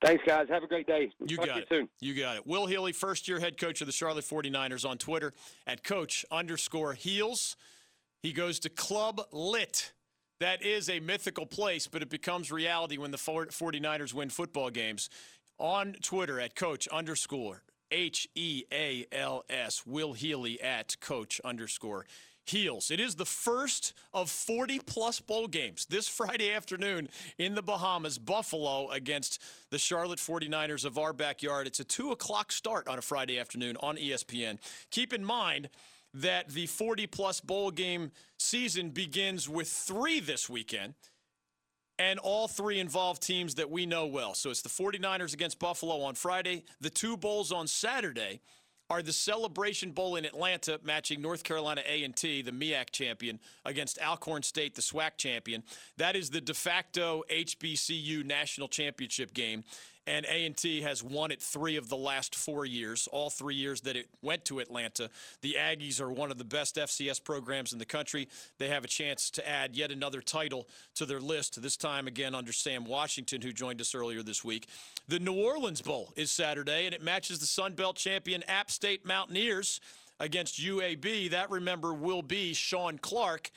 [0.02, 0.46] Thanks, guys.
[0.50, 1.10] Have a great day.
[1.26, 1.66] You Talk got to it.
[1.70, 1.88] you soon.
[2.00, 2.46] You got it.
[2.46, 5.32] Will Healy, first year head coach of the Charlotte 49ers on Twitter
[5.66, 7.56] at coach underscore heels.
[8.22, 9.92] He goes to Club Lit.
[10.40, 15.08] That is a mythical place, but it becomes reality when the 49ers win football games.
[15.58, 19.86] On Twitter at coach underscore H E A L S.
[19.86, 22.06] Will Healy at coach underscore
[22.44, 22.90] heels.
[22.90, 28.18] It is the first of 40 plus bowl games this Friday afternoon in the Bahamas,
[28.18, 31.66] Buffalo against the Charlotte 49ers of our backyard.
[31.66, 34.58] It's a 2 o'clock start on a Friday afternoon on ESPN.
[34.90, 35.68] Keep in mind,
[36.14, 40.94] that the 40 plus bowl game season begins with three this weekend,
[41.98, 44.34] and all three involve teams that we know well.
[44.34, 46.64] So it's the 49ers against Buffalo on Friday.
[46.80, 48.40] The two bowls on Saturday
[48.90, 54.42] are the Celebration Bowl in Atlanta, matching North Carolina A&T, the MEAC champion, against Alcorn
[54.42, 55.62] State, the SWAC champion.
[55.96, 59.64] That is the de facto HBCU national championship game.
[60.06, 63.96] And A&T has won it three of the last four years, all three years that
[63.96, 65.08] it went to Atlanta.
[65.40, 68.28] The Aggies are one of the best FCS programs in the country.
[68.58, 72.34] They have a chance to add yet another title to their list, this time again
[72.34, 74.66] under Sam Washington, who joined us earlier this week.
[75.08, 79.06] The New Orleans Bowl is Saturday, and it matches the Sun Belt champion App State
[79.06, 79.80] Mountaineers
[80.20, 81.30] against UAB.
[81.30, 83.50] That, remember, will be Shawn Clark,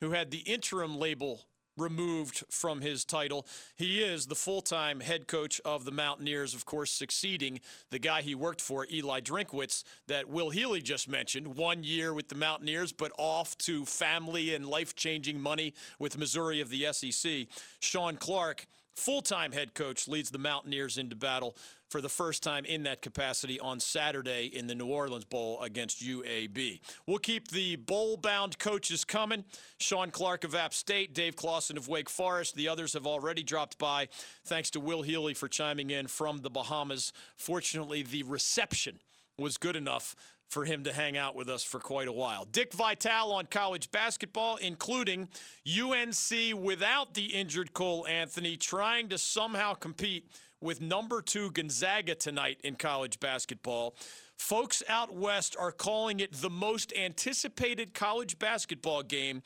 [0.00, 1.40] who had the interim label
[1.76, 3.46] removed from his title.
[3.76, 7.60] He is the full time head coach of the Mountaineers, of course, succeeding
[7.90, 11.56] the guy he worked for, Eli Drinkwitz, that Will Healy just mentioned.
[11.56, 16.60] One year with the Mountaineers, but off to family and life changing money with Missouri
[16.60, 17.46] of the SEC.
[17.80, 18.66] Shawn Clark.
[18.94, 21.56] Full time head coach leads the Mountaineers into battle
[21.94, 26.02] for the first time in that capacity on Saturday in the New Orleans Bowl against
[26.02, 26.80] UAB.
[27.06, 29.44] We'll keep the bowl bound coaches coming.
[29.78, 32.56] Shawn Clark of App State, Dave Clawson of Wake Forest.
[32.56, 34.08] The others have already dropped by.
[34.44, 37.12] Thanks to Will Healy for chiming in from the Bahamas.
[37.36, 38.98] Fortunately, the reception
[39.38, 40.16] was good enough
[40.48, 42.44] for him to hang out with us for quite a while.
[42.44, 45.28] Dick Vitale on college basketball, including
[45.64, 50.28] UNC without the injured Cole Anthony, trying to somehow compete
[50.64, 53.94] with number two Gonzaga tonight in college basketball.
[54.38, 59.42] Folks out west are calling it the most anticipated college basketball game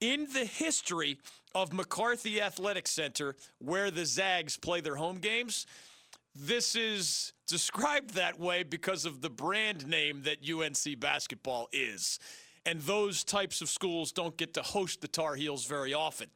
[0.00, 1.18] in the history
[1.54, 5.66] of McCarthy Athletic Center, where the Zags play their home games.
[6.34, 12.18] This is described that way because of the brand name that UNC basketball is.
[12.64, 16.28] And those types of schools don't get to host the Tar Heels very often.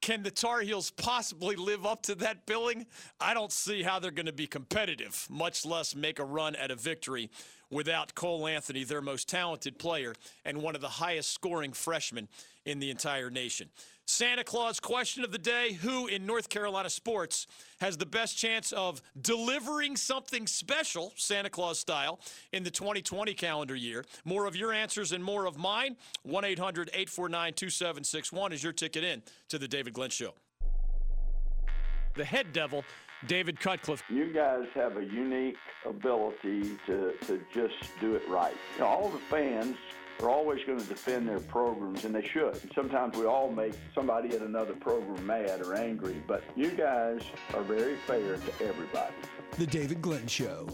[0.00, 2.86] Can the Tar Heels possibly live up to that billing?
[3.20, 6.70] I don't see how they're going to be competitive, much less make a run at
[6.70, 7.30] a victory
[7.70, 10.14] without Cole Anthony, their most talented player
[10.44, 12.28] and one of the highest scoring freshmen
[12.64, 13.68] in the entire nation.
[14.06, 17.46] Santa Claus question of the day Who in North Carolina sports
[17.78, 22.18] has the best chance of delivering something special, Santa Claus style,
[22.52, 24.06] in the 2020 calendar year?
[24.24, 25.96] More of your answers and more of mine.
[26.22, 30.32] 1 800 849 2761 is your ticket in to the David Glenn Show.
[32.14, 32.84] The head devil,
[33.26, 34.02] David Cutcliffe.
[34.08, 38.54] You guys have a unique ability to, to just do it right.
[38.76, 39.76] You know, all the fans
[40.22, 42.60] are always going to defend their programs, and they should.
[42.74, 47.22] Sometimes we all make somebody at another program mad or angry, but you guys
[47.54, 49.14] are very fair to everybody.
[49.58, 50.68] The David Glenn Show.